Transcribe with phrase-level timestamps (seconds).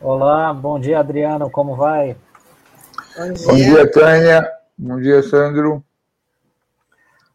[0.00, 2.16] Olá, bom dia, Adriano, como vai?
[3.16, 4.52] Bom dia, bom dia Tânia.
[4.78, 5.84] Bom dia, Sandro.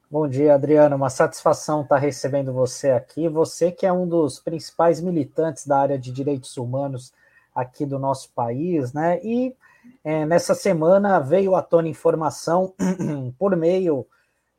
[0.10, 0.96] Bom dia, Adriano.
[0.96, 3.28] Uma satisfação estar recebendo você aqui.
[3.28, 7.12] Você que é um dos principais militantes da área de direitos humanos
[7.54, 9.20] aqui do nosso país, né?
[9.24, 9.56] E
[10.04, 12.74] é, nessa semana veio à tona informação
[13.38, 14.06] por meio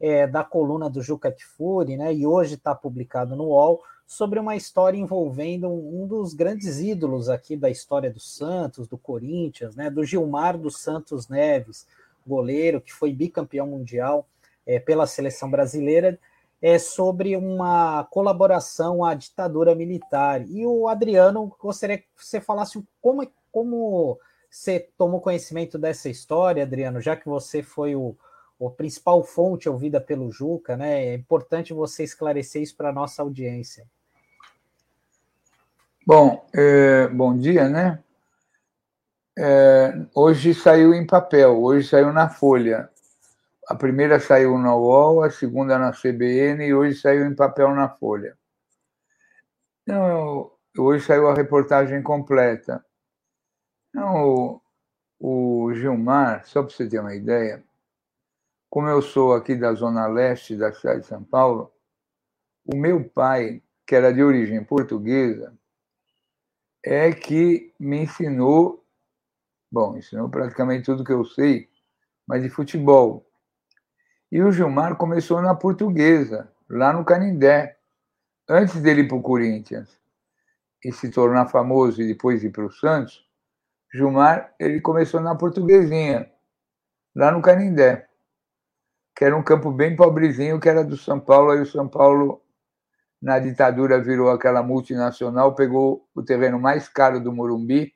[0.00, 2.14] é, da coluna do Juca Kfouri, né?
[2.14, 7.56] E hoje está publicado no UOL sobre uma história envolvendo um dos grandes ídolos aqui
[7.56, 9.88] da história do Santos, do Corinthians, né?
[9.88, 11.86] Do Gilmar dos Santos Neves
[12.26, 14.26] goleiro, que foi bicampeão mundial
[14.66, 16.18] é, pela seleção brasileira,
[16.62, 20.46] é, sobre uma colaboração à ditadura militar.
[20.48, 24.18] E o Adriano, gostaria que você falasse como, como
[24.48, 28.16] você tomou conhecimento dessa história, Adriano, já que você foi o,
[28.58, 31.06] o principal fonte ouvida pelo Juca, né?
[31.06, 33.84] É importante você esclarecer isso para a nossa audiência.
[36.06, 38.02] Bom, é, bom dia, né?
[39.36, 42.90] é, hoje saiu em papel, hoje saiu na Folha.
[43.68, 47.88] A primeira saiu na UOL, a segunda na CBN e hoje saiu em papel na
[47.88, 48.36] Folha.
[49.82, 52.84] Então, hoje saiu a reportagem completa.
[53.88, 54.60] Então,
[55.20, 57.62] o, o Gilmar, só para você ter uma ideia,
[58.68, 61.72] como eu sou aqui da zona leste da cidade de São Paulo,
[62.64, 65.56] o meu pai, que era de origem portuguesa,
[66.84, 68.82] é que me ensinou
[69.72, 71.66] Bom, ensinou praticamente tudo que eu sei,
[72.26, 73.26] mas de futebol.
[74.32, 77.76] E o Gilmar começou na portuguesa, lá no Canindé,
[78.48, 80.00] antes dele ir para o Corinthians
[80.82, 83.28] e se tornar famoso e depois ir para o Santos.
[83.92, 86.32] Gilmar, ele começou na portuguesinha,
[87.14, 88.08] lá no Canindé,
[89.14, 92.42] que era um campo bem pobrezinho, que era do São Paulo, aí o São Paulo,
[93.20, 97.92] na ditadura, virou aquela multinacional, pegou o terreno mais caro do Morumbi,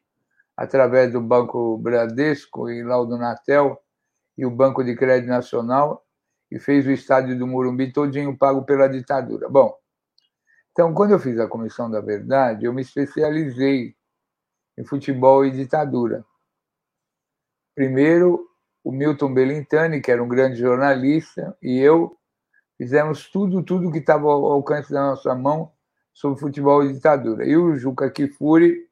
[0.55, 3.83] através do Banco Bradesco e lá o do Natel
[4.37, 6.06] e o Banco de Crédito Nacional
[6.51, 9.49] e fez o estádio do Morumbi todinho pago pela ditadura.
[9.49, 9.77] Bom,
[10.73, 13.95] então quando eu fiz a Comissão da Verdade, eu me especializei
[14.79, 16.25] em futebol e ditadura.
[17.75, 18.47] Primeiro,
[18.85, 22.17] o Milton Belintani, que era um grande jornalista, e eu
[22.79, 25.73] fizemos tudo, tudo que estava ao alcance da nossa mão
[26.13, 27.45] sobre futebol e ditadura.
[27.45, 28.89] E o Juca Kifuri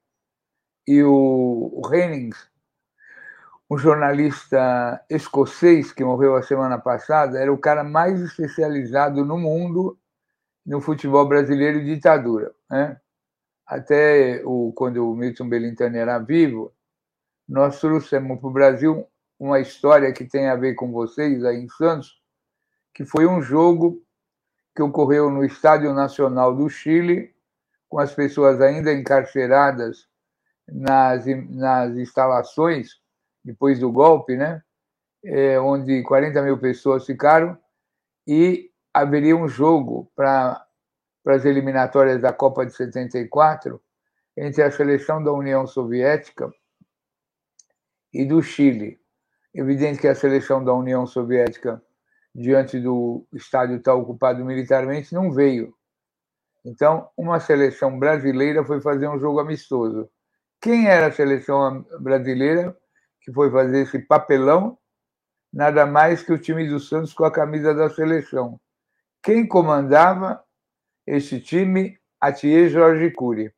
[0.87, 2.51] e o, Hennings,
[3.75, 9.99] um jornalista escocês que morreu a semana passada, era o cara mais especializado no mundo
[10.65, 12.55] no futebol brasileiro e ditadura.
[12.71, 12.97] Né?
[13.67, 16.73] Até o, quando o Milton Belintani era vivo,
[17.49, 19.07] nós trouxemos para o Brasil
[19.41, 22.23] uma história que tem a ver com vocês aí em Santos,
[22.95, 24.01] que foi um jogo
[24.77, 27.35] que ocorreu no Estádio Nacional do Chile,
[27.89, 30.09] com as pessoas ainda encarceradas
[30.69, 33.04] nas, nas instalações,
[33.45, 34.63] depois do golpe, né?
[35.25, 37.59] É, onde 40 mil pessoas ficaram,
[38.27, 40.67] e haveria um jogo para
[41.27, 43.81] as eliminatórias da Copa de 74
[44.37, 46.51] entre a seleção da União Soviética
[48.13, 49.01] e do Chile.
[49.53, 51.83] Evidente que a seleção da União Soviética,
[52.35, 55.75] diante do estádio estar ocupado militarmente, não veio.
[56.65, 60.09] Então, uma seleção brasileira foi fazer um jogo amistoso.
[60.61, 62.77] Quem era a seleção brasileira
[63.25, 64.79] que foi fazer esse papelão?
[65.53, 68.61] Nada mais que o time do Santos com a camisa da seleção.
[69.23, 70.45] Quem comandava
[71.07, 71.99] esse time?
[72.21, 73.53] Atier Jorge Cury.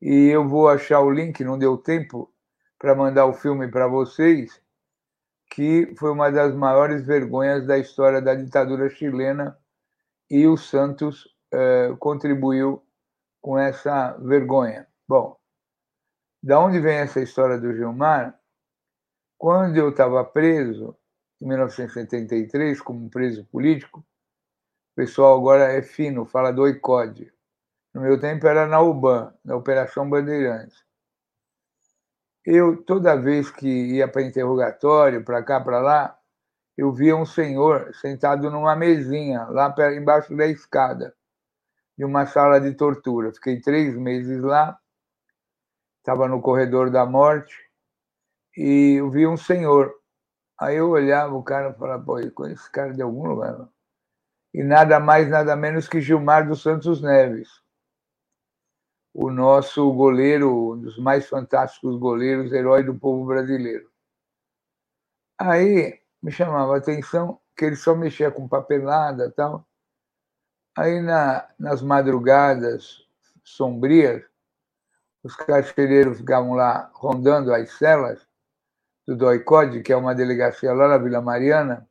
[0.00, 2.32] E eu vou achar o link, não deu tempo
[2.78, 4.60] para mandar o filme para vocês,
[5.50, 9.58] que foi uma das maiores vergonhas da história da ditadura chilena
[10.30, 12.82] e o Santos eh, contribuiu
[13.40, 14.86] com essa vergonha.
[15.08, 15.35] Bom,
[16.46, 18.38] da onde vem essa história do Gilmar?
[19.36, 20.96] Quando eu estava preso,
[21.42, 27.32] em 1973, como preso político, o pessoal agora é fino, fala do ICOD.
[27.92, 30.84] No meu tempo era na UBAN, na Operação Bandeirantes.
[32.44, 36.16] Eu, toda vez que ia para interrogatório, para cá, para lá,
[36.76, 41.12] eu via um senhor sentado numa mesinha, lá embaixo da escada,
[41.98, 43.32] de uma sala de tortura.
[43.32, 44.78] Fiquei três meses lá
[46.06, 47.68] estava no corredor da morte
[48.56, 49.92] e eu vi um senhor.
[50.56, 53.68] Aí eu olhava o cara e falava, pô, eu conheço esse cara de algum lugar.
[54.54, 57.60] E nada mais, nada menos que Gilmar dos Santos Neves.
[59.12, 63.90] o nosso goleiro, um dos mais fantásticos goleiros, herói do povo brasileiro.
[65.36, 69.66] Aí me chamava a atenção que ele só mexia com papelada tal.
[70.76, 73.04] Aí na, nas madrugadas
[73.42, 74.22] sombrias,
[75.26, 78.24] os carcereiros ficavam lá rondando as celas
[79.04, 81.88] do DOICOD, que é uma delegacia lá na Vila Mariana,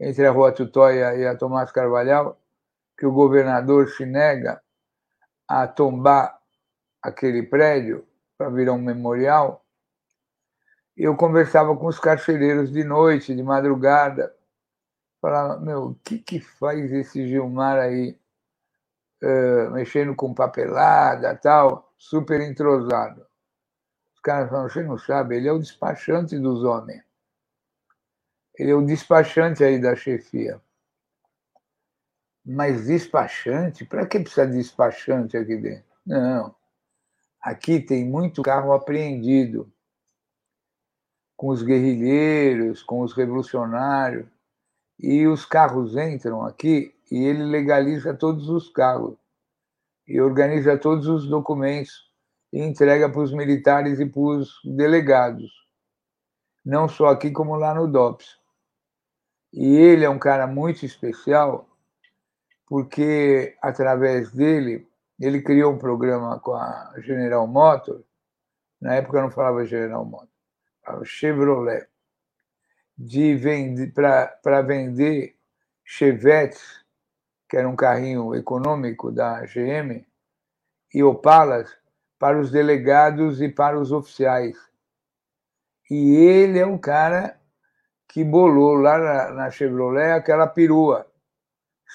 [0.00, 2.40] entre a Rua Tutóia e a Tomás Carvalhal,
[2.98, 4.62] que o governador se nega
[5.46, 6.38] a tombar
[7.02, 8.06] aquele prédio
[8.38, 9.62] para virar um memorial,
[10.96, 14.34] eu conversava com os carcereiros de noite, de madrugada,
[15.20, 18.18] falava, meu, o que, que faz esse Gilmar aí,
[19.22, 23.26] uh, mexendo com papelada tal, super entrosado?
[24.14, 27.02] Os caras falam, você não sabe, ele é o despachante dos homens.
[28.58, 30.60] Ele é o despachante aí da chefia.
[32.44, 33.84] Mas despachante?
[33.84, 35.84] Para que precisa de despachante aqui dentro?
[36.06, 36.54] Não.
[37.40, 39.70] Aqui tem muito carro apreendido
[41.36, 44.26] com os guerrilheiros, com os revolucionários,
[44.98, 49.16] e os carros entram aqui e ele legaliza todos os carros
[50.04, 52.10] e organiza todos os documentos
[52.52, 55.52] e entrega para os militares e para os delegados,
[56.64, 58.36] não só aqui como lá no DOPS.
[59.52, 61.68] E ele é um cara muito especial
[62.66, 64.84] porque através dele
[65.20, 68.04] ele criou um programa com a General Motors.
[68.80, 70.32] Na época eu não falava General Motors,
[70.84, 71.86] falava Chevrolet,
[72.98, 75.36] de vender para vender
[75.84, 76.83] Chevettes,
[77.54, 80.04] que era um carrinho econômico da GM,
[80.92, 81.72] e Opalas
[82.18, 84.56] para os delegados e para os oficiais.
[85.88, 87.40] E ele é um cara
[88.08, 91.06] que bolou lá na, na Chevrolet aquela perua,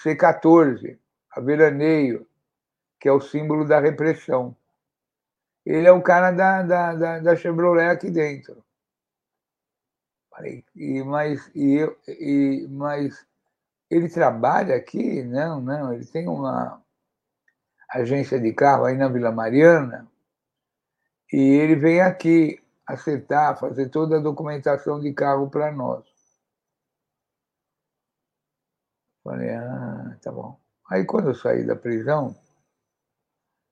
[0.02, 0.98] C14,
[1.30, 2.26] a veraneio,
[2.98, 4.56] que é o símbolo da repressão.
[5.66, 8.64] Ele é o cara da, da, da, da Chevrolet aqui dentro.
[10.74, 13.28] E, mas, e, eu, e, mas
[13.90, 15.24] ele trabalha aqui?
[15.24, 16.82] Não, não, ele tem uma
[17.90, 20.08] agência de carro aí na Vila Mariana
[21.32, 26.06] e ele vem aqui acertar, fazer toda a documentação de carro para nós.
[29.24, 30.60] Falei, ah, tá bom.
[30.90, 32.36] Aí quando eu saí da prisão,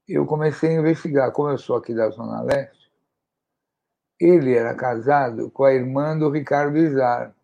[0.07, 2.91] eu comecei a investigar, como eu sou aqui da Zona Leste,
[4.19, 7.35] ele era casado com a irmã do Ricardo Izar,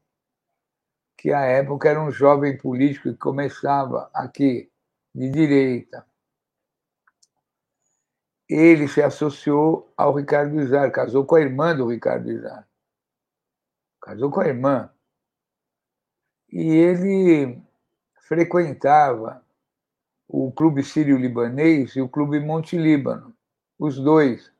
[1.23, 4.69] que à época era um jovem político que começava aqui,
[5.15, 6.05] de direita.
[8.49, 12.67] Ele se associou ao Ricardo Izar, casou com a irmã do Ricardo Izar.
[14.01, 14.93] Casou com a irmã.
[16.51, 17.63] E ele
[18.27, 19.41] frequentava
[20.27, 23.33] o Clube Sírio-Libanês e o Clube Monte Líbano,
[23.79, 24.51] os dois.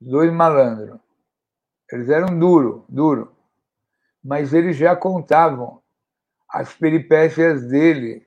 [0.00, 1.00] Os dois malandros.
[1.90, 3.35] Eles eram duro, duro.
[4.26, 5.80] Mas eles já contavam
[6.48, 8.26] as peripécias dele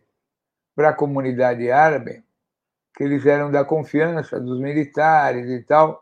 [0.73, 2.23] para a comunidade árabe,
[2.95, 6.01] que eles eram da confiança dos militares e tal.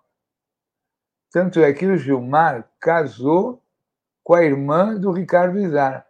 [1.31, 3.59] Tanto é que o Gilmar casou
[4.23, 6.05] com a irmã do Ricardo Izar.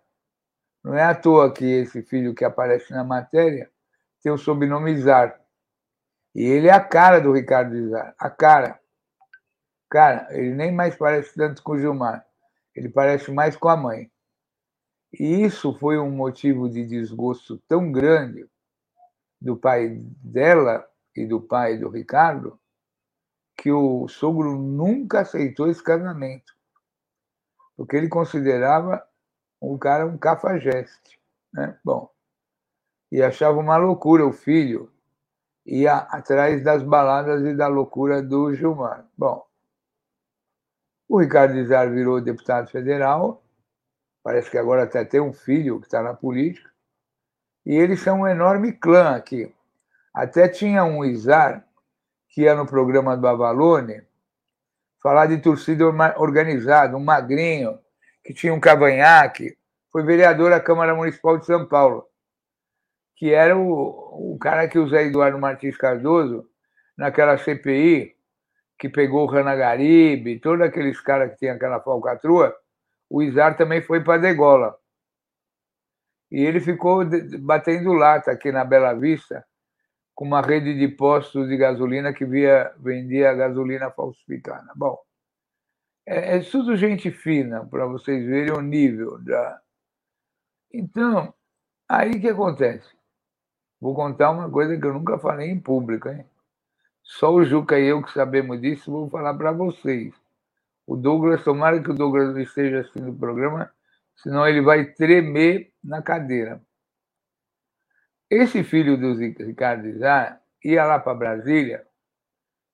[0.84, 3.72] Não é à toa que esse filho que aparece na matéria
[4.22, 5.39] tem o sobrenome Izar.
[6.36, 8.82] E ele é a cara do Ricardo Izar, a cara.
[9.89, 12.26] Cara, ele nem mais parece tanto com o Gilmar,
[12.77, 14.12] ele parece mais com a mãe.
[15.12, 18.48] E isso foi um motivo de desgosto tão grande
[19.41, 22.60] do pai dela e do pai do Ricardo,
[23.57, 26.53] que o sogro nunca aceitou esse casamento,
[27.75, 29.03] porque ele considerava
[29.60, 31.19] o cara um cafajeste.
[31.51, 31.79] Né?
[31.84, 32.12] Bom,
[33.12, 34.91] e achava uma loucura o filho
[35.65, 39.07] ia atrás das baladas e da loucura do Gilmar.
[39.17, 39.47] Bom,
[41.08, 43.44] o Ricardo Izar virou deputado federal,
[44.24, 46.70] parece que agora até tem um filho que está na política,
[47.66, 49.54] e eles são um enorme clã aqui.
[50.14, 51.66] Até tinha um Izar
[52.30, 54.02] que ia no programa do Avalone
[55.02, 55.86] falar de torcida
[56.18, 57.80] organizada, um magrinho,
[58.24, 59.58] que tinha um cavanhaque,
[59.92, 62.06] foi vereador da Câmara Municipal de São Paulo,
[63.16, 66.46] que era o, o cara que o Zé Eduardo Martins Cardoso,
[66.98, 68.16] naquela CPI,
[68.77, 72.55] que pegou o Rana Garibe, todos aqueles caras que tinham aquela falcatrua,
[73.10, 74.77] o Izar também foi para degola.
[76.29, 77.03] E ele ficou
[77.39, 79.46] batendo lata aqui na Bela Vista,
[80.13, 84.72] com uma rede de postos de gasolina que via, vendia gasolina falsificada.
[84.75, 84.98] Bom,
[86.05, 89.62] é, é tudo gente fina, para vocês verem o nível da.
[90.74, 91.34] Então,
[91.88, 92.96] aí que acontece?
[93.79, 96.25] Vou contar uma coisa que eu nunca falei em público, hein?
[97.08, 100.14] Só o Juca e eu que sabemos disso, vou falar para vocês.
[100.86, 103.72] O Douglas, tomara que o Douglas esteja assistindo o programa,
[104.18, 106.62] senão ele vai tremer na cadeira.
[108.30, 111.88] Esse filho do Ricardo Izar ia lá para Brasília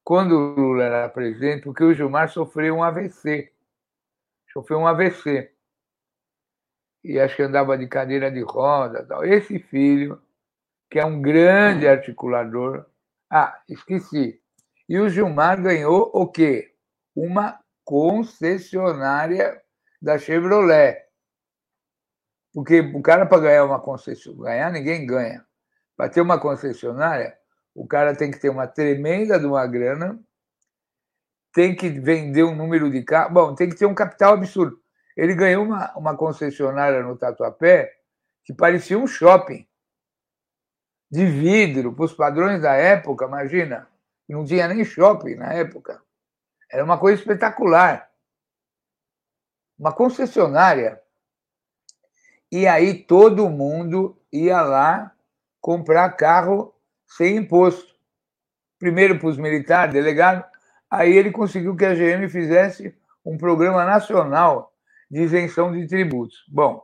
[0.03, 3.53] quando o Lula era presidente, porque o Gilmar sofreu um AVC.
[4.51, 5.53] Sofreu um AVC.
[7.03, 9.05] E acho que andava de cadeira de roda.
[9.05, 9.23] Tal.
[9.23, 10.19] Esse filho,
[10.89, 12.85] que é um grande articulador.
[13.35, 14.39] Ah, esqueci.
[14.87, 16.75] E o Gilmar ganhou o quê?
[17.15, 19.59] Uma concessionária
[19.99, 21.03] da Chevrolet.
[22.53, 25.43] Porque o cara, para ganhar uma concessionária, ganhar ninguém ganha.
[25.97, 27.35] Para ter uma concessionária,
[27.73, 30.23] o cara tem que ter uma tremenda de uma grana,
[31.55, 34.79] tem que vender um número de carros, bom, tem que ter um capital absurdo.
[35.17, 37.91] Ele ganhou uma, uma concessionária no Tatuapé
[38.43, 39.67] que parecia um shopping
[41.13, 43.87] de vidro, para os padrões da época, imagina,
[44.27, 46.01] não tinha nem shopping na época.
[46.71, 48.09] Era uma coisa espetacular.
[49.77, 50.99] Uma concessionária.
[52.51, 55.15] E aí todo mundo ia lá
[55.61, 56.73] comprar carro
[57.05, 57.93] sem imposto.
[58.79, 60.43] Primeiro para os militares, delegado,
[60.89, 64.73] aí ele conseguiu que a GM fizesse um programa nacional
[65.11, 66.43] de isenção de tributos.
[66.47, 66.83] Bom,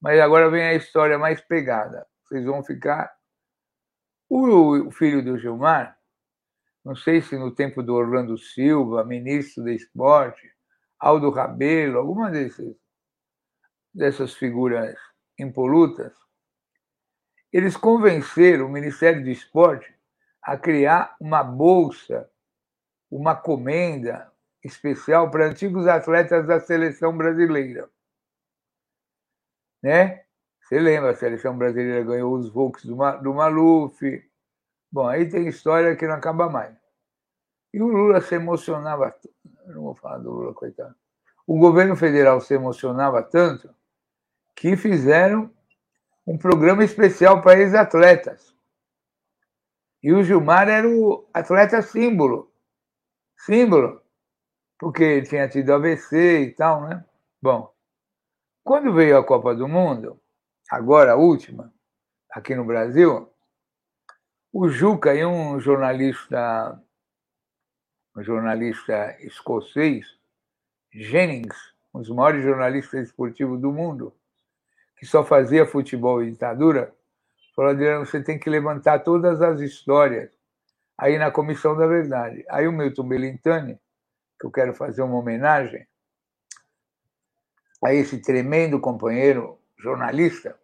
[0.00, 2.06] mas agora vem a história mais pegada.
[2.22, 3.12] Vocês vão ficar.
[4.36, 5.96] O filho do Gilmar,
[6.84, 10.52] não sei se no tempo do Orlando Silva, ministro do esporte,
[10.98, 12.76] Aldo Rabelo, alguma desses,
[13.94, 14.98] dessas figuras
[15.38, 16.12] impolutas,
[17.52, 19.94] eles convenceram o Ministério do Esporte
[20.42, 22.28] a criar uma bolsa,
[23.08, 24.32] uma comenda
[24.64, 27.88] especial para antigos atletas da seleção brasileira.
[29.80, 30.23] Né?
[30.64, 34.00] Você lembra, a seleção brasileira ganhou os Volks do, do Maluf.
[34.90, 36.74] Bom, aí tem história que não acaba mais.
[37.72, 39.14] E o Lula se emocionava.
[39.66, 40.94] Não vou falar do Lula, coitado.
[41.46, 43.74] O governo federal se emocionava tanto
[44.56, 45.50] que fizeram
[46.26, 48.54] um programa especial para ex-atletas.
[50.02, 52.50] E o Gilmar era o atleta símbolo.
[53.36, 54.00] Símbolo.
[54.78, 57.04] Porque ele tinha tido AVC e tal, né?
[57.42, 57.70] Bom,
[58.62, 60.18] quando veio a Copa do Mundo,
[60.70, 61.72] agora a última,
[62.30, 63.30] aqui no Brasil,
[64.52, 66.80] o Juca e um jornalista,
[68.16, 70.06] um jornalista escocês,
[70.92, 71.56] Jennings,
[71.92, 74.14] um dos maiores jornalistas esportivos do mundo,
[74.96, 76.94] que só fazia futebol e ditadura,
[77.54, 80.30] falou, Adriano, você tem que levantar todas as histórias
[80.96, 82.44] aí na Comissão da Verdade.
[82.48, 83.78] Aí o Milton Belintani,
[84.38, 85.86] que eu quero fazer uma homenagem
[87.82, 90.56] a esse tremendo companheiro jornalista,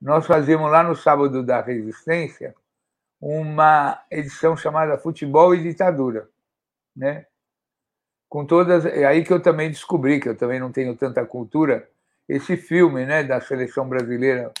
[0.00, 2.54] nós fazíamos lá no Sábado da Resistência
[3.20, 6.28] uma edição chamada Futebol e Ditadura,
[6.94, 7.26] né?
[8.28, 11.88] Com todas, é aí que eu também descobri que eu também não tenho tanta cultura
[12.28, 14.52] esse filme né, da seleção brasileira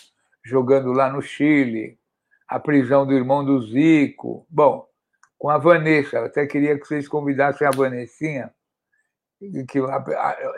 [0.44, 1.98] jogando lá no Chile,
[2.46, 4.46] a prisão do irmão do Zico.
[4.48, 4.88] Bom,
[5.36, 8.54] com a Vanessa, eu até queria que vocês convidassem a Vanessinha,
[9.68, 9.80] que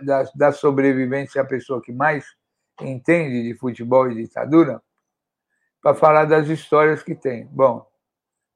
[0.02, 2.37] da, da sobrevivência a pessoa que mais
[2.80, 4.82] entende de futebol e ditadura,
[5.82, 7.46] para falar das histórias que tem.
[7.46, 7.86] Bom,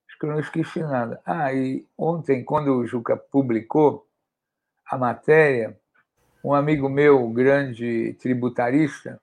[0.09, 1.21] acho que eu não esqueci nada.
[1.25, 4.07] Ah, e ontem, quando o Juca publicou
[4.87, 5.79] a matéria,
[6.45, 9.21] um amigo meu, grande tributarista,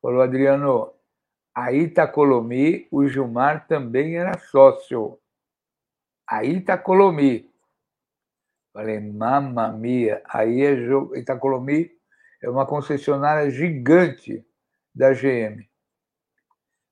[0.00, 0.92] falou: Adriano,
[1.54, 5.18] a Itacolomi, o Gilmar também era sócio.
[6.26, 7.50] A Itacolomi.
[8.72, 10.72] Falei, mamma mia, aí é
[11.18, 11.90] Itacolomi
[12.42, 14.44] é uma concessionária gigante
[14.94, 15.64] da GM.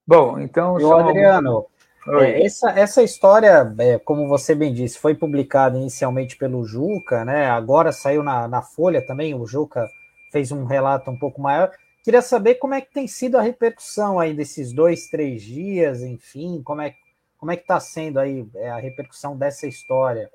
[0.06, 0.80] Bom, então.
[0.80, 1.66] E o Adriano,
[2.08, 7.50] é, essa, essa história, é, como você bem disse, foi publicada inicialmente pelo Juca, né?
[7.50, 9.88] Agora saiu na, na Folha também, o Juca
[10.32, 11.70] fez um relato um pouco maior.
[12.02, 16.62] Queria saber como é que tem sido a repercussão aí desses dois, três dias, enfim,
[16.64, 16.94] como é,
[17.36, 20.30] como é que está sendo aí é, a repercussão dessa história?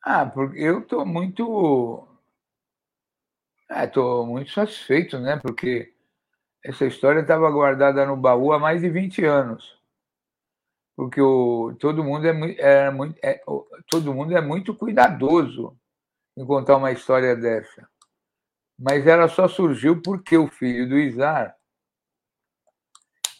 [0.00, 2.06] Ah, porque eu estou muito.
[3.70, 5.36] Estou é, muito satisfeito, né?
[5.36, 5.92] Porque
[6.64, 9.78] essa história estava guardada no baú há mais de 20 anos
[10.98, 12.90] porque o, todo mundo é é
[13.22, 13.40] é,
[13.88, 15.78] todo mundo é muito cuidadoso
[16.36, 17.88] em contar uma história dessa.
[18.76, 21.56] Mas ela só surgiu porque o filho do Izar,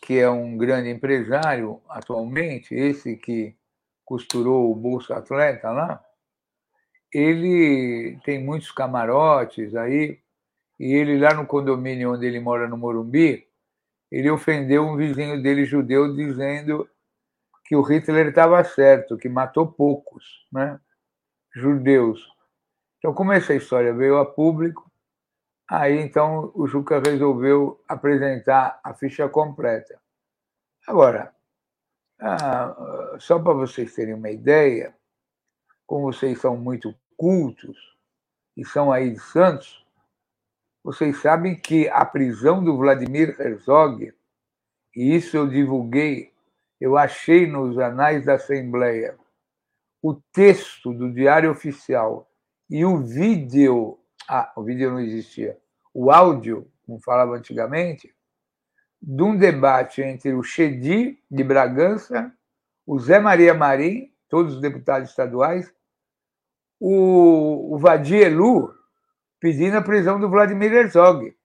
[0.00, 3.56] que é um grande empresário atualmente, esse que
[4.04, 6.00] costurou o Bolsa Atleta lá,
[7.12, 10.20] ele tem muitos camarotes aí,
[10.78, 13.46] e ele lá no condomínio onde ele mora no Morumbi,
[14.10, 16.88] ele ofendeu um vizinho dele judeu dizendo
[17.64, 20.80] que o Hitler estava certo, que matou poucos, né?
[21.54, 22.26] judeus.
[22.98, 24.90] Então, como essa história veio a público,
[25.68, 30.00] aí então o Juca resolveu apresentar a ficha completa.
[30.86, 31.34] Agora,
[32.20, 34.96] ah, só para vocês terem uma ideia,
[35.88, 37.96] como vocês são muito cultos
[38.54, 39.84] e são aí de Santos,
[40.84, 44.12] vocês sabem que a prisão do Vladimir Herzog,
[44.94, 46.30] e isso eu divulguei,
[46.78, 49.18] eu achei nos anais da Assembleia,
[50.02, 52.30] o texto do Diário Oficial
[52.68, 55.58] e o vídeo, ah, o vídeo não existia,
[55.94, 58.14] o áudio, como falava antigamente,
[59.00, 62.30] de um debate entre o Chedi de Bragança,
[62.86, 65.72] o Zé Maria Marim, todos os deputados estaduais,
[66.80, 68.74] o, o Vadielu
[69.40, 71.36] pedindo a prisão do Vladimir Herzog,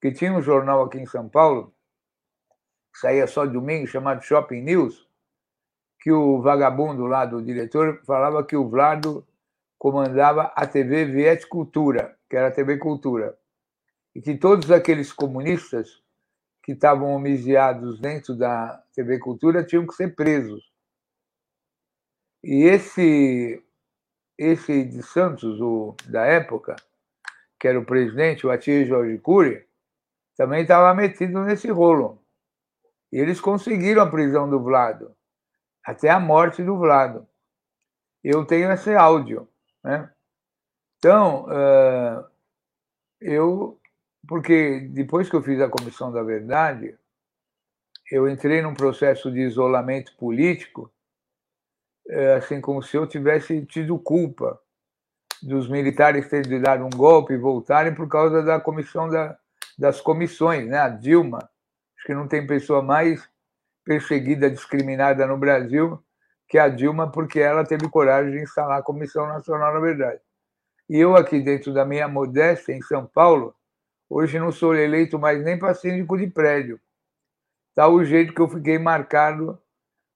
[0.00, 1.74] que tinha um jornal aqui em São Paulo,
[2.92, 5.08] que saía só domingo, chamado Shopping News,
[6.00, 9.26] que o vagabundo lá do diretor falava que o Vlado
[9.78, 13.38] comandava a TV Viet Cultura, que era a TV Cultura,
[14.14, 16.02] e que todos aqueles comunistas
[16.62, 20.70] que estavam homiciados dentro da TV Cultura tinham que ser presos.
[22.42, 23.62] E esse
[24.40, 26.74] esse de Santos, o da época,
[27.58, 29.68] que era o presidente, o Atir Jorge Cury,
[30.34, 32.24] também estava metido nesse rolo.
[33.12, 35.14] E eles conseguiram a prisão do Vlado,
[35.84, 37.28] até a morte do Vlado.
[38.24, 39.46] Eu tenho esse áudio.
[39.84, 40.10] Né?
[40.96, 41.46] Então,
[43.20, 43.78] eu.
[44.26, 46.96] Porque depois que eu fiz a Comissão da Verdade,
[48.10, 50.90] eu entrei num processo de isolamento político
[52.10, 54.60] é, assim como se eu tivesse tido culpa
[55.42, 59.38] dos militares terem dado um golpe e voltarem por causa da comissão da,
[59.78, 60.78] das comissões, né?
[60.78, 61.38] A Dilma,
[61.96, 63.26] acho que não tem pessoa mais
[63.84, 66.02] perseguida, discriminada no Brasil
[66.48, 70.20] que a Dilma, porque ela teve coragem de instalar a Comissão Nacional da Verdade.
[70.88, 73.54] E eu aqui dentro da minha modéstia em São Paulo,
[74.08, 76.80] hoje não sou eleito mais nem para síndico de prédio.
[77.72, 79.62] Tá o jeito que eu fiquei marcado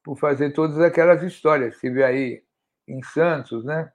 [0.05, 1.75] por fazer todas aquelas histórias.
[1.75, 2.45] Estive aí
[2.87, 3.91] em Santos, né?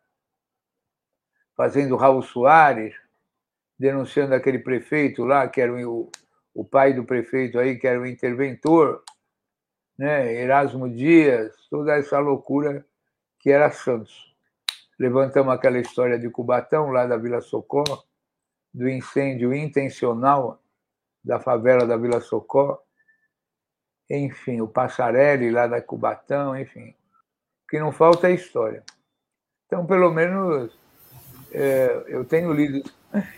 [1.60, 2.96] fazendo Raul Soares,
[3.78, 6.10] denunciando aquele prefeito lá, que era o,
[6.54, 9.04] o pai do prefeito aí, que era o interventor,
[9.98, 10.34] né?
[10.36, 12.86] Erasmo Dias, toda essa loucura
[13.40, 14.34] que era Santos.
[14.98, 18.06] Levantamos aquela história de Cubatão, lá da Vila Socorro,
[18.74, 20.64] do incêndio intencional
[21.22, 22.80] da favela da Vila Socorro
[24.10, 26.90] enfim, o Passarelli lá da Cubatão, enfim.
[27.64, 28.84] O que não falta é história.
[29.68, 30.76] Então, pelo menos,
[31.52, 32.90] é, eu tenho lido.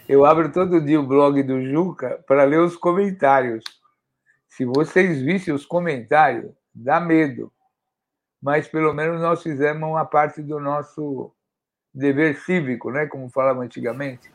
[0.07, 3.63] Eu abro todo dia o blog do Juca para ler os comentários.
[4.49, 7.51] Se vocês vissem os comentários, dá medo.
[8.41, 11.33] Mas pelo menos nós fizemos uma parte do nosso
[11.93, 13.05] dever cívico, né?
[13.05, 14.31] como falava antigamente.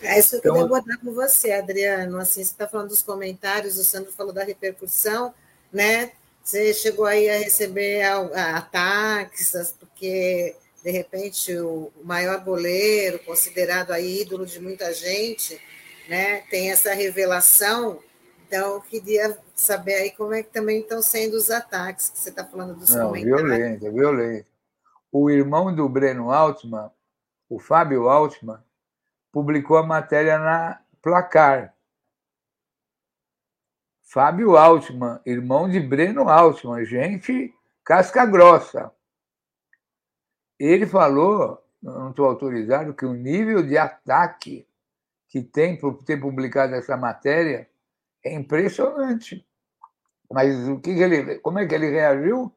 [0.00, 2.18] É isso que então, eu queria abordar com você, Adriano.
[2.18, 5.34] Assim, você está falando dos comentários, o Sandro falou da repercussão
[5.74, 6.12] né?
[6.42, 14.44] Você chegou aí a receber ataques, porque de repente o maior goleiro, considerado aí ídolo
[14.44, 15.60] de muita gente,
[16.08, 17.98] né, tem essa revelação.
[18.46, 22.28] Então, eu queria saber aí como é que também estão sendo os ataques que você
[22.28, 23.48] está falando dos Não, comentários.
[23.48, 24.46] Violento, violento.
[25.10, 26.90] O irmão do Breno Altman,
[27.48, 28.62] o Fábio Altman,
[29.32, 31.73] publicou a matéria na Placar,
[34.14, 37.52] Fábio Altman, irmão de Breno Altman, gente
[37.84, 38.92] casca grossa.
[40.56, 44.68] Ele falou, não estou autorizado, que o nível de ataque
[45.28, 47.68] que tem por ter publicado essa matéria
[48.24, 49.44] é impressionante.
[50.30, 52.54] Mas o que, que ele, como é que ele reagiu?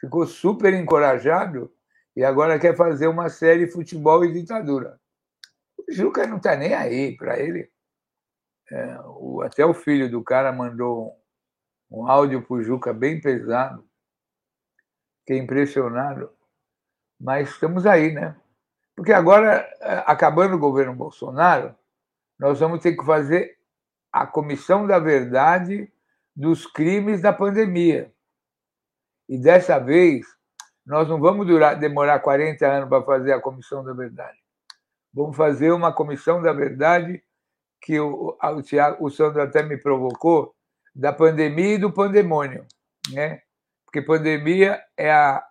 [0.00, 1.70] Ficou super encorajado
[2.16, 4.98] e agora quer fazer uma série futebol e ditadura.
[5.86, 7.70] O Juca não está nem aí para ele.
[8.70, 11.12] É, o, até o filho do cara mandou
[11.90, 13.84] um, áudio para o Juca bem pesado.
[15.20, 16.30] Fiquei impressionado.
[17.20, 18.36] Mas estamos aí, né?
[18.96, 21.74] Porque agora, é, acabando o governo Bolsonaro,
[22.38, 23.58] nós vamos ter que fazer
[24.12, 25.92] a comissão da verdade
[26.34, 28.12] dos crimes da pandemia.
[29.28, 30.26] E dessa vez,
[30.84, 34.38] nós não vamos durar, demorar 40 anos para fazer a comissão da verdade.
[35.12, 37.22] Vamos fazer uma comissão da verdade
[37.84, 40.54] que o, o, Thiago, o Sandro até me provocou,
[40.94, 42.66] da pandemia e do pandemônio.
[43.12, 43.42] Né?
[43.84, 45.46] Porque pandemia é a,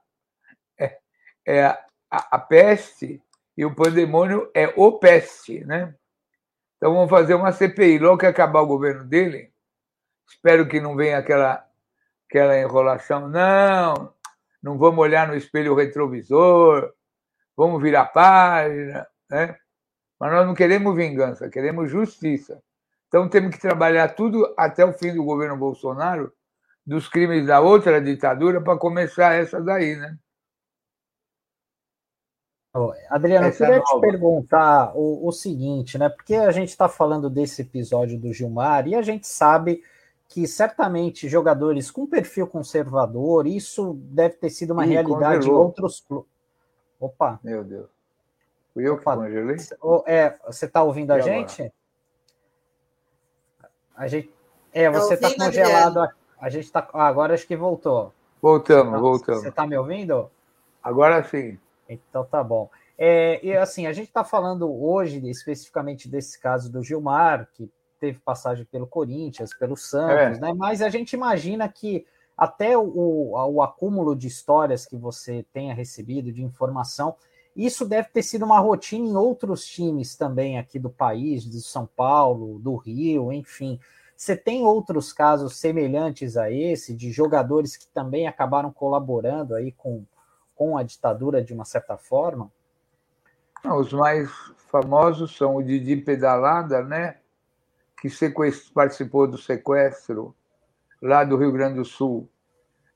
[0.79, 0.97] é,
[1.45, 3.21] é a, a, a peste
[3.55, 5.63] e o pandemônio é o peste.
[5.63, 5.93] Né?
[6.77, 7.99] Então vamos fazer uma CPI.
[7.99, 9.53] Logo que acabar o governo dele,
[10.27, 11.63] espero que não venha aquela,
[12.27, 13.29] aquela enrolação.
[13.29, 14.11] Não,
[14.61, 16.91] não vamos olhar no espelho retrovisor,
[17.55, 19.55] vamos virar página, né?
[20.23, 22.63] Mas nós não queremos vingança, queremos justiça.
[23.09, 26.31] Então temos que trabalhar tudo até o fim do governo Bolsonaro,
[26.87, 30.17] dos crimes da outra ditadura, para começar essa daí, né?
[33.09, 33.95] Adriano, essa eu queria nova.
[33.95, 36.07] te perguntar o, o, seguinte, né?
[36.07, 39.83] Porque a gente está falando desse episódio do Gilmar e a gente sabe
[40.29, 45.59] que certamente jogadores com perfil conservador, isso deve ter sido uma Ih, realidade congelou.
[45.59, 46.31] em outros clubes.
[46.97, 47.41] Opa!
[47.43, 48.02] Meu Deus.
[48.73, 49.57] Fui eu que congelei?
[50.05, 51.71] É, você está ouvindo a gente?
[53.95, 54.33] A gente.
[54.73, 55.99] É, você está congelado.
[55.99, 56.89] A, a gente está.
[56.93, 58.11] Ah, agora acho que voltou.
[58.41, 59.41] Voltamos, tá, voltamos.
[59.41, 60.29] Você está me ouvindo?
[60.81, 61.57] Agora sim.
[61.87, 62.69] Então tá bom.
[62.97, 68.19] É, e assim, a gente está falando hoje especificamente desse caso do Gilmar, que teve
[68.19, 70.41] passagem pelo Corinthians, pelo Santos, é.
[70.41, 70.53] né?
[70.53, 72.05] Mas a gente imagina que
[72.37, 77.15] até o, o, acúmulo de histórias que você tenha recebido, de informação,
[77.55, 81.85] isso deve ter sido uma rotina em outros times também aqui do país, de São
[81.85, 83.79] Paulo, do Rio, enfim.
[84.15, 90.05] Você tem outros casos semelhantes a esse, de jogadores que também acabaram colaborando aí com,
[90.55, 92.51] com a ditadura de uma certa forma?
[93.63, 94.29] Os mais
[94.71, 97.17] famosos são o Didi Pedalada, né?
[98.03, 98.09] que
[98.73, 100.35] participou do sequestro
[101.01, 102.29] lá do Rio Grande do Sul,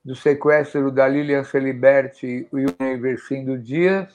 [0.04, 4.14] do sequestro da Lilian Celiberti e o Universindo Dias.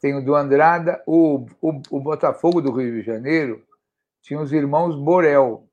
[0.00, 3.66] Tem o do Andrada, o, o, o Botafogo do Rio de Janeiro
[4.22, 5.68] tinha os irmãos Borel,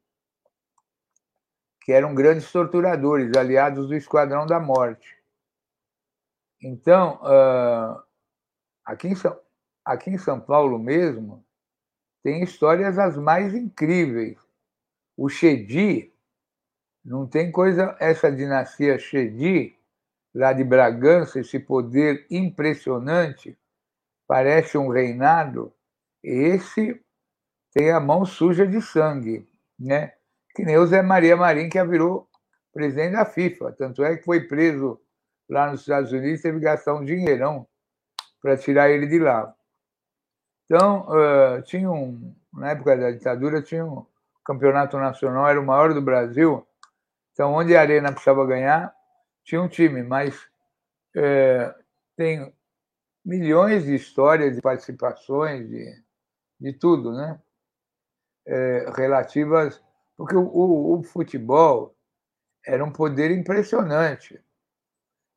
[1.81, 5.15] que eram grandes torturadores, aliados do Esquadrão da Morte.
[6.61, 8.01] Então, uh,
[8.83, 9.39] aqui, em São,
[9.83, 11.45] aqui em São Paulo mesmo,
[12.23, 14.39] tem histórias as mais incríveis.
[15.15, 16.11] O Chedi,
[17.03, 19.77] não tem coisa, essa dinastia Chedi,
[20.33, 23.55] lá de Bragança, esse poder impressionante,
[24.27, 25.73] parece um reinado,
[26.23, 26.99] esse
[27.73, 29.47] tem a mão suja de sangue,
[29.79, 30.13] né?
[30.55, 32.29] Que nem o Zé Maria Marim, que virou
[32.73, 33.73] presidente da FIFA.
[33.73, 34.99] Tanto é que foi preso
[35.49, 37.67] lá nos Estados Unidos, teve que gastar um dinheirão
[38.41, 39.53] para tirar ele de lá.
[40.65, 44.05] Então, uh, tinha um, na época da ditadura, tinha um
[44.43, 46.65] campeonato nacional, era o maior do Brasil.
[47.33, 48.93] Então, onde a Arena precisava ganhar,
[49.43, 50.35] tinha um time, mas
[51.15, 51.73] uh,
[52.15, 52.53] tem
[53.25, 56.03] milhões de histórias, de participações, de,
[56.59, 57.41] de tudo, né?
[58.45, 59.81] É, relativas.
[60.15, 61.95] Porque o, o, o, futebol
[62.65, 64.39] era um poder impressionante.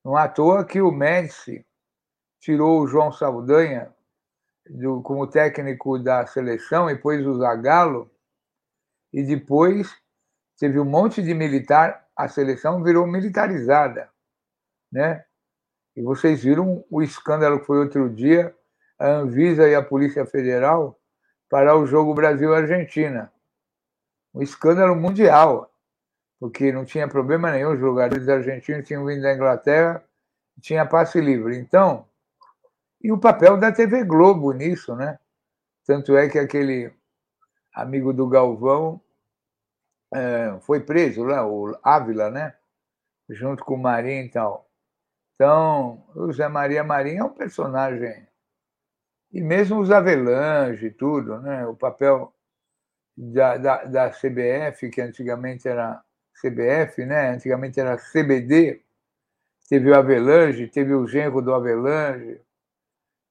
[0.05, 1.67] Não à toa que o Médici
[2.41, 3.95] tirou o João Saldanha
[4.69, 8.11] do, como técnico da seleção e pôs o Zagallo,
[9.13, 9.97] e depois
[10.59, 14.11] teve um monte de militar, a seleção virou militarizada,
[14.93, 15.25] né?
[15.99, 18.55] E vocês viram o escândalo que foi outro dia,
[18.97, 20.97] a Anvisa e a Polícia Federal
[21.51, 23.33] para o jogo Brasil-Argentina.
[24.33, 25.69] Um escândalo mundial,
[26.39, 30.05] porque não tinha problema nenhum, os jogadores argentinos tinham vindo da Inglaterra,
[30.61, 31.59] tinha passe livre.
[31.59, 32.07] Então,
[33.03, 35.19] e o papel da TV Globo nisso, né?
[35.85, 36.93] Tanto é que aquele
[37.75, 39.01] amigo do Galvão
[40.15, 42.55] é, foi preso lá, o Ávila, né?
[43.29, 44.68] Junto com o Marinho e tal.
[45.39, 48.27] Então, o Zé Maria Marinho é um personagem.
[49.33, 51.65] E mesmo os Avelange e tudo, né?
[51.67, 52.35] O papel
[53.17, 56.03] da, da, da CBF, que antigamente era
[56.43, 57.31] CBF, né?
[57.31, 58.83] Antigamente era CBD.
[59.69, 62.41] Teve o Avelange, teve o genro do Avelange,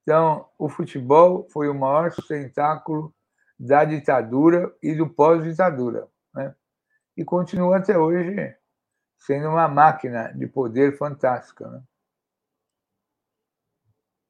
[0.08, 3.14] então, o futebol foi o maior sustentáculo
[3.60, 6.08] da ditadura e do pós-ditadura.
[6.34, 6.56] Né?
[7.18, 8.56] E continua até hoje
[9.18, 11.68] sendo uma máquina de poder fantástica.
[11.68, 11.84] Né?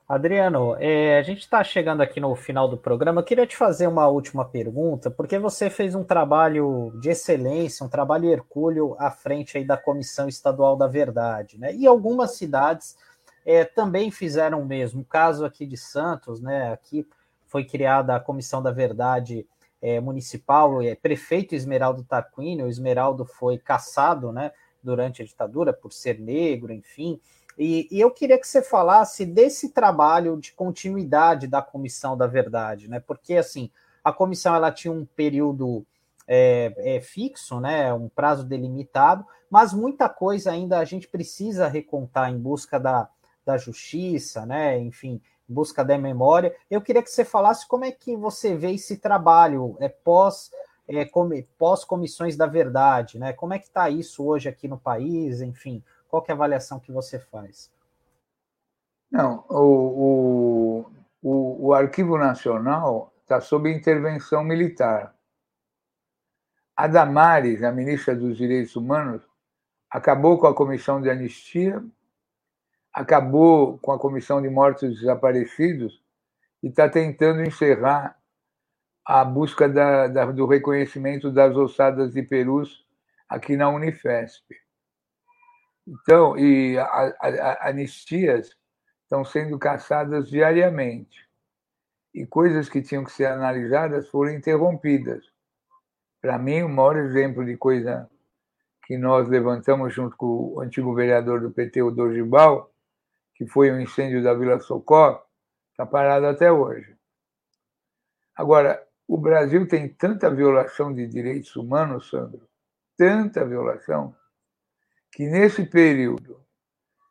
[0.08, 3.20] Adriano, é, a gente está chegando aqui no final do programa.
[3.20, 7.90] Eu queria te fazer uma última pergunta, porque você fez um trabalho de excelência, um
[7.90, 11.60] trabalho hercúleo à frente aí da Comissão Estadual da Verdade.
[11.60, 11.76] Né?
[11.76, 12.96] E algumas cidades
[13.46, 15.02] é, também fizeram o mesmo.
[15.02, 16.72] O caso aqui de Santos, né?
[16.72, 17.06] Aqui
[17.46, 19.46] foi criada a Comissão da Verdade
[19.82, 24.54] é, Municipal, é, prefeito Esmeraldo Tarquini, o Esmeraldo foi caçado, né?
[24.82, 27.20] Durante a ditadura por ser negro, enfim.
[27.58, 32.88] E, e, eu queria que você falasse desse trabalho de continuidade da Comissão da Verdade,
[32.88, 33.00] né?
[33.00, 33.72] Porque assim
[34.04, 35.86] a comissão ela tinha um período
[36.26, 37.94] é, é, fixo, né?
[37.94, 43.10] Um prazo delimitado, mas muita coisa ainda a gente precisa recontar em busca da,
[43.46, 44.80] da justiça, né?
[44.80, 46.56] Enfim, em busca da memória.
[46.72, 50.52] Eu queria que você falasse como é que você vê esse trabalho é pós
[50.88, 51.06] é,
[51.58, 53.34] pós-comissões da verdade, né?
[53.34, 55.42] Como é que está isso hoje aqui no país?
[55.42, 55.84] Enfim,
[56.22, 57.72] qual é a avaliação que você faz?
[59.12, 65.16] Não, o, o, o, o Arquivo Nacional está sob intervenção militar.
[66.76, 69.24] A Damares, a ministra dos Direitos Humanos,
[69.90, 71.84] acabou com a comissão de anistia,
[72.94, 76.02] acabou com a comissão de mortos desaparecidos
[76.62, 78.18] e está tentando encerrar
[79.06, 82.86] a busca da, da, do reconhecimento das ossadas de perus
[83.30, 84.67] aqui na Unifesp.
[85.88, 88.56] Então, e a, a, anistias
[89.04, 91.26] estão sendo caçadas diariamente.
[92.14, 95.32] E coisas que tinham que ser analisadas foram interrompidas.
[96.22, 98.10] Para mim, o maior exemplo de coisa
[98.86, 102.72] que nós levantamos junto com o antigo vereador do PT, o Dogibal,
[103.36, 105.26] que foi o incêndio da Vila Socó,
[105.72, 106.96] está parado até hoje.
[108.36, 112.48] Agora, o Brasil tem tanta violação de direitos humanos, Sandro,
[112.98, 114.16] tanta violação,
[115.18, 116.40] que nesse período,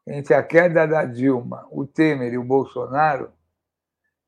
[0.07, 3.33] entre a queda da Dilma, o Temer e o Bolsonaro,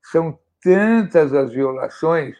[0.03, 2.35] são tantas as violações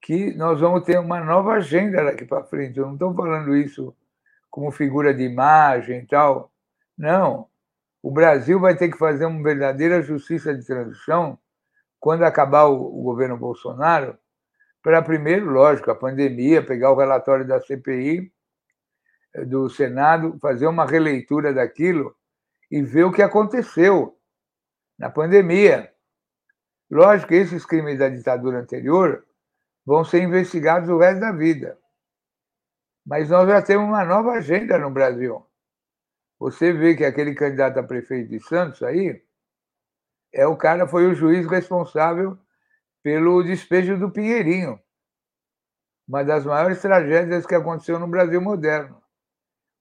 [0.00, 2.78] que nós vamos ter uma nova agenda daqui para frente.
[2.78, 3.92] Eu não estou falando isso
[4.48, 6.52] como figura de imagem e tal.
[6.96, 7.48] Não.
[8.00, 11.36] O Brasil vai ter que fazer uma verdadeira justiça de transição
[11.98, 14.16] quando acabar o, governo Bolsonaro,
[14.84, 18.32] para primeiro, lógico, a pandemia, pegar o relatório da CPI,
[19.46, 22.14] do Senado, fazer uma releitura daquilo
[22.70, 24.18] e ver o que aconteceu
[24.98, 25.92] na pandemia.
[26.90, 29.24] Lógico que esses crimes da ditadura anterior
[29.84, 31.78] vão ser investigados o resto da vida.
[33.06, 35.46] Mas nós já temos uma nova agenda no Brasil.
[36.38, 39.22] Você vê que aquele candidato a prefeito de Santos aí,
[40.32, 42.38] é o cara foi o juiz responsável
[43.02, 44.78] pelo despejo do Pinheirinho,
[46.06, 49.02] uma das maiores tragédias que aconteceu no Brasil moderno.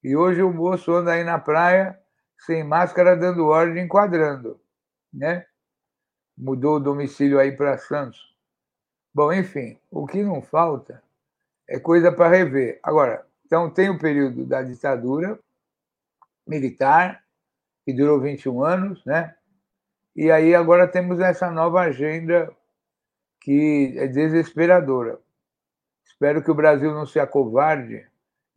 [0.03, 1.99] E hoje o moço anda aí na praia
[2.39, 4.59] sem máscara, dando ordem, enquadrando,
[5.11, 5.45] né?
[6.37, 8.35] Mudou o domicílio aí para Santos.
[9.13, 11.03] Bom, enfim, o que não falta
[11.67, 12.79] é coisa para rever.
[12.83, 15.39] Agora, então tem o período da ditadura
[16.45, 17.23] militar,
[17.83, 19.35] que durou 21 anos, né?
[20.15, 22.51] E aí agora temos essa nova agenda
[23.41, 25.19] que é desesperadora.
[26.05, 28.07] Espero que o Brasil não se acovarde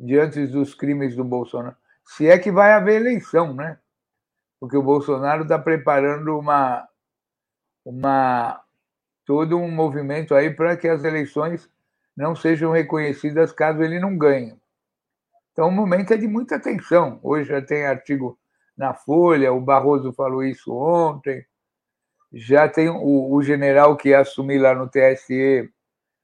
[0.01, 1.77] diante dos crimes do Bolsonaro.
[2.05, 3.79] Se é que vai haver eleição, né?
[4.59, 6.89] Porque o Bolsonaro está preparando uma,
[7.85, 8.61] uma
[9.27, 11.71] todo um movimento aí para que as eleições
[12.17, 14.59] não sejam reconhecidas caso ele não ganhe.
[15.53, 17.21] Então, o momento é de muita tensão.
[17.23, 18.39] Hoje já tem artigo
[18.77, 21.45] na Folha, o Barroso falou isso ontem,
[22.33, 25.71] já tem o, o general que ia assumir lá no TSE,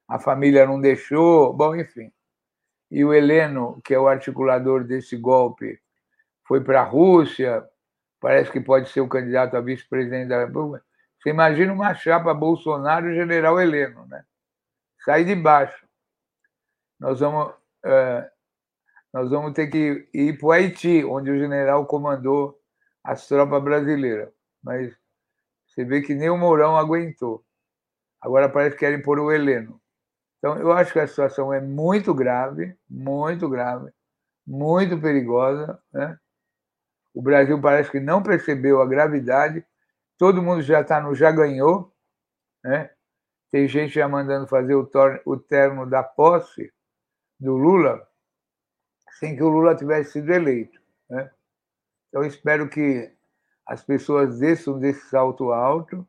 [0.08, 2.10] a família não deixou, bom, enfim.
[2.90, 5.80] E o Heleno, que é o articulador desse golpe,
[6.46, 7.64] foi para a Rússia,
[8.20, 10.84] parece que pode ser o candidato a vice-presidente da República.
[11.18, 14.24] Você imagina uma chapa Bolsonaro e general Heleno, né?
[15.04, 15.86] Sai de baixo.
[16.98, 17.52] Nós vamos,
[17.84, 18.30] uh,
[19.12, 22.58] nós vamos ter que ir para o Haiti, onde o general comandou
[23.02, 24.30] as tropas brasileiras.
[24.62, 24.96] Mas
[25.66, 27.44] você vê que nem o Mourão aguentou.
[28.20, 29.80] Agora parece que querem pôr o Heleno.
[30.46, 33.90] Então, eu acho que a situação é muito grave, muito grave,
[34.46, 35.82] muito perigosa.
[35.92, 36.16] Né?
[37.12, 39.66] O Brasil parece que não percebeu a gravidade.
[40.16, 41.92] Todo mundo já está no já ganhou.
[42.62, 42.88] Né?
[43.50, 44.88] Tem gente já mandando fazer o,
[45.24, 46.72] o terno da posse
[47.40, 48.06] do Lula
[49.18, 50.80] sem que o Lula tivesse sido eleito.
[51.10, 51.28] Né?
[52.08, 53.12] Então, espero que
[53.66, 56.06] as pessoas desçam desse salto alto,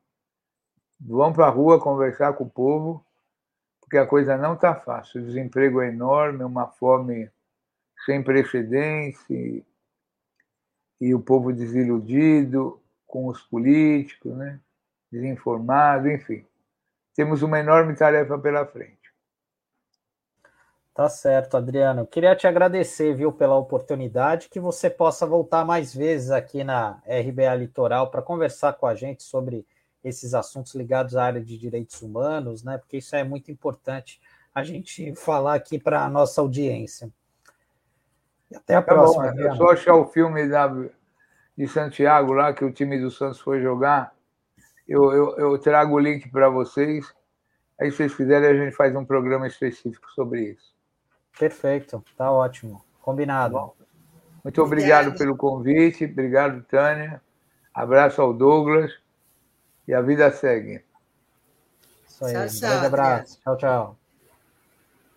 [1.02, 3.07] vão para a rua conversar com o povo,
[3.88, 5.22] porque a coisa não está fácil.
[5.22, 7.32] O desemprego é enorme, uma fome
[8.06, 9.66] sem precedentes, e,
[11.00, 14.60] e o povo desiludido com os políticos, né?
[15.10, 16.46] desinformado, enfim.
[17.16, 18.98] Temos uma enorme tarefa pela frente.
[20.94, 22.06] Tá certo, Adriano.
[22.06, 27.56] Queria te agradecer, viu, pela oportunidade, que você possa voltar mais vezes aqui na RBA
[27.56, 29.66] Litoral para conversar com a gente sobre
[30.04, 32.78] esses assuntos ligados à área de direitos humanos, né?
[32.78, 34.22] Porque isso é muito importante
[34.54, 37.12] a gente falar aqui para a nossa audiência.
[38.50, 39.32] E até a tá próxima.
[39.32, 40.68] Bom, é só achar o filme da,
[41.58, 44.16] de Santiago lá, que o time do Santos foi jogar.
[44.88, 47.14] Eu, eu, eu trago o link para vocês.
[47.80, 50.76] Aí, se vocês quiserem, a gente faz um programa específico sobre isso.
[51.38, 52.84] Perfeito, tá ótimo.
[53.02, 53.74] Combinado.
[54.44, 57.22] Muito obrigado pelo convite, obrigado, Tânia.
[57.74, 58.92] Abraço ao Douglas
[59.88, 60.84] e a vida segue.
[62.08, 62.70] Isso aí, tchau, tchau.
[62.70, 63.40] grande abraço.
[63.42, 64.07] Tchau, tchau.